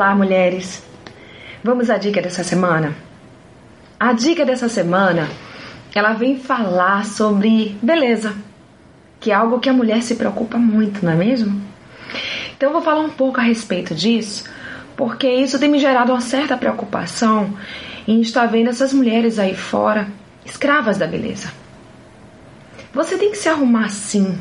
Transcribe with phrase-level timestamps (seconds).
[0.00, 0.82] Olá, mulheres!
[1.62, 2.96] Vamos à dica dessa semana?
[4.00, 5.28] A dica dessa semana
[5.94, 8.34] ela vem falar sobre beleza,
[9.20, 11.60] que é algo que a mulher se preocupa muito, não é mesmo?
[12.56, 14.44] Então eu vou falar um pouco a respeito disso,
[14.96, 17.54] porque isso tem me gerado uma certa preocupação
[18.08, 20.08] em estar vendo essas mulheres aí fora,
[20.46, 21.52] escravas da beleza.
[22.94, 24.38] Você tem que se arrumar sim.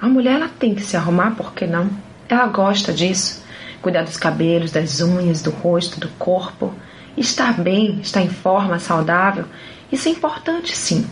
[0.00, 1.90] A mulher ela tem que se arrumar, por que não?
[2.28, 3.40] Ela gosta disso
[3.82, 6.74] cuidar dos cabelos, das unhas, do rosto, do corpo,
[7.16, 9.44] estar bem, estar em forma, saudável,
[9.90, 11.06] isso é importante sim.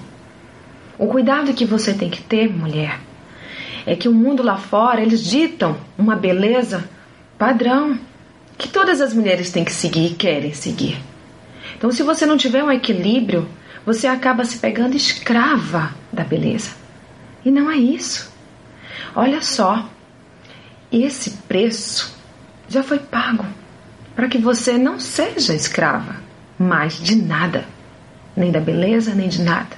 [0.99, 3.01] O cuidado que você tem que ter, mulher,
[3.87, 6.89] é que o mundo lá fora eles ditam uma beleza
[7.39, 7.99] padrão
[8.57, 11.01] que todas as mulheres têm que seguir e querem seguir.
[11.77, 13.48] Então, se você não tiver um equilíbrio,
[13.87, 16.73] você acaba se pegando escrava da beleza.
[17.45, 18.31] E não é isso.
[19.15, 19.89] Olha só,
[20.91, 22.17] esse preço
[22.69, 23.44] já foi pago
[24.14, 26.16] para que você não seja escrava
[26.58, 27.64] mais de nada,
[28.36, 29.77] nem da beleza, nem de nada.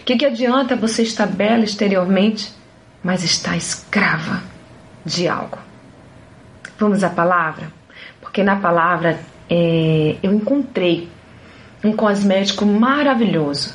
[0.00, 2.52] O que, que adianta você estar bela exteriormente,
[3.02, 4.42] mas estar escrava
[5.04, 5.58] de algo?
[6.78, 7.72] Vamos à palavra?
[8.20, 9.18] Porque na palavra
[9.50, 11.08] é, eu encontrei
[11.82, 13.74] um cosmético maravilhoso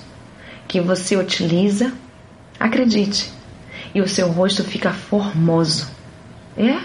[0.68, 1.92] que você utiliza,
[2.60, 3.32] acredite,
[3.94, 5.90] e o seu rosto fica formoso.
[6.58, 6.80] É?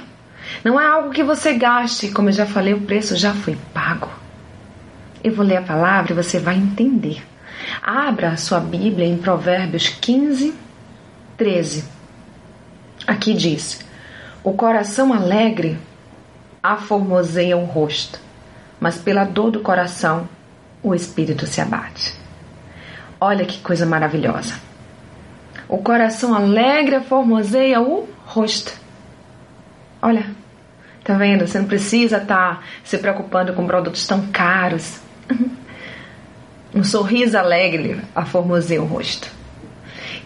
[0.64, 4.10] Não é algo que você gaste, como eu já falei, o preço já foi pago.
[5.22, 7.22] Eu vou ler a palavra e você vai entender.
[7.82, 10.54] Abra a sua Bíblia em Provérbios 15,
[11.36, 11.84] 13.
[13.06, 13.80] Aqui diz:
[14.42, 15.78] O coração alegre
[16.62, 18.20] aformoseia o rosto,
[18.80, 20.28] mas pela dor do coração
[20.82, 22.14] o espírito se abate.
[23.20, 24.54] Olha que coisa maravilhosa.
[25.68, 28.72] O coração alegre aformoseia o rosto.
[30.00, 30.26] Olha,
[31.06, 31.46] Tá vendo?
[31.46, 34.98] Você não precisa estar tá se preocupando com produtos tão caros.
[36.74, 39.30] um sorriso alegre aformoseia o rosto.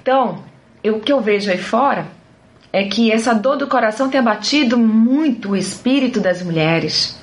[0.00, 0.42] Então,
[0.82, 2.06] eu, o que eu vejo aí fora
[2.72, 7.20] é que essa dor do coração tem abatido muito o espírito das mulheres.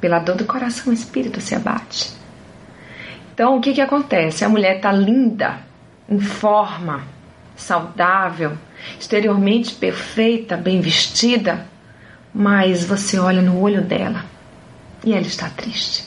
[0.00, 2.12] Pela dor do coração, o espírito se abate.
[3.32, 4.44] Então, o que, que acontece?
[4.44, 5.60] A mulher está linda,
[6.08, 7.04] em forma,
[7.54, 8.58] saudável,
[8.98, 11.66] exteriormente perfeita, bem vestida,
[12.38, 14.26] mas você olha no olho dela
[15.02, 16.04] e ela está triste.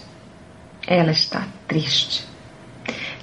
[0.85, 2.23] Ela está triste.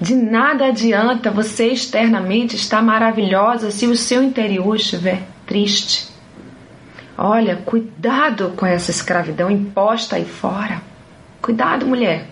[0.01, 6.09] De nada adianta você externamente estar maravilhosa se o seu interior estiver triste.
[7.17, 10.83] Olha, cuidado com essa escravidão imposta aí fora.
[11.41, 12.27] Cuidado, mulher.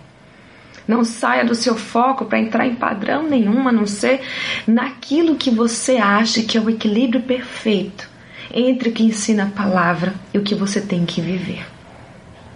[0.88, 4.22] Não saia do seu foco para entrar em padrão nenhum, a não ser
[4.66, 8.12] naquilo que você acha que é o equilíbrio perfeito
[8.52, 11.66] entre o que ensina a palavra e o que você tem que viver,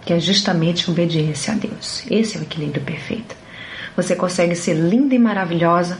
[0.05, 2.03] que é justamente obediência a Deus.
[2.09, 3.35] Esse é o equilíbrio perfeito.
[3.95, 5.97] Você consegue ser linda e maravilhosa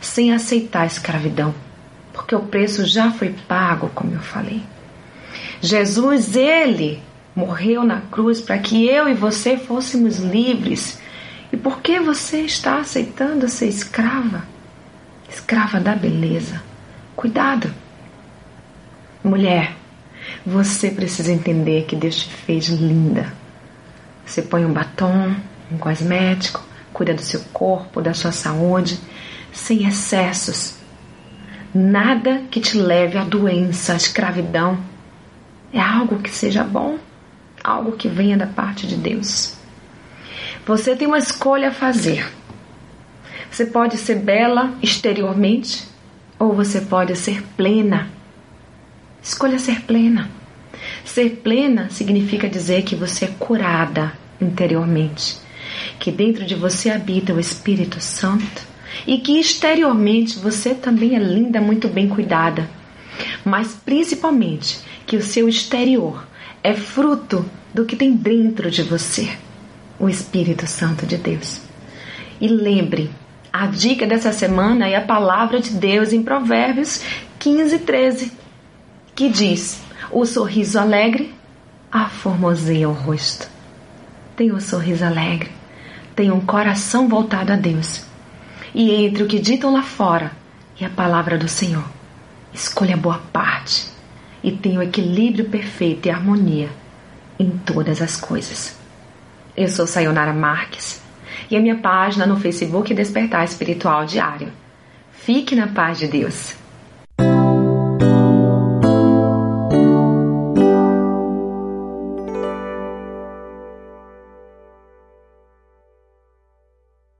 [0.00, 1.54] sem aceitar a escravidão,
[2.12, 4.62] porque o preço já foi pago, como eu falei.
[5.60, 7.02] Jesus, ele
[7.34, 11.00] morreu na cruz para que eu e você fôssemos livres.
[11.52, 14.44] E por que você está aceitando ser escrava?
[15.28, 16.62] Escrava da beleza.
[17.16, 17.72] Cuidado!
[19.22, 19.74] Mulher,
[20.46, 23.32] você precisa entender que Deus te fez linda.
[24.24, 25.34] Você põe um batom,
[25.72, 26.62] um cosmético,
[26.92, 28.98] cuida do seu corpo, da sua saúde,
[29.52, 30.76] sem excessos.
[31.74, 34.78] Nada que te leve à doença, à escravidão.
[35.72, 36.98] É algo que seja bom,
[37.62, 39.54] algo que venha da parte de Deus.
[40.64, 42.30] Você tem uma escolha a fazer.
[43.50, 45.88] Você pode ser bela exteriormente
[46.38, 48.17] ou você pode ser plena
[49.28, 50.30] Escolha ser plena.
[51.04, 55.36] Ser plena significa dizer que você é curada interiormente,
[56.00, 58.62] que dentro de você habita o Espírito Santo
[59.06, 62.70] e que exteriormente você também é linda, muito bem cuidada,
[63.44, 66.26] mas principalmente que o seu exterior
[66.64, 67.44] é fruto
[67.74, 69.28] do que tem dentro de você,
[70.00, 71.60] o Espírito Santo de Deus.
[72.40, 73.10] E lembre,
[73.52, 77.02] a dica dessa semana é a palavra de Deus em Provérbios
[77.38, 78.37] 15, 13
[79.18, 79.82] que diz:
[80.12, 81.34] O sorriso alegre
[81.90, 83.48] aformoseia o rosto.
[84.36, 85.50] Tenha um sorriso alegre,
[86.14, 88.04] tenha um coração voltado a Deus.
[88.72, 90.30] E entre o que ditam lá fora
[90.80, 91.82] e a palavra do Senhor,
[92.54, 93.88] escolha a boa parte
[94.40, 96.68] e tenha o equilíbrio perfeito e harmonia
[97.40, 98.78] em todas as coisas.
[99.56, 101.02] Eu sou Sayonara Marques
[101.50, 104.52] e a minha página no Facebook Despertar Espiritual Diário.
[105.10, 106.54] Fique na paz de Deus.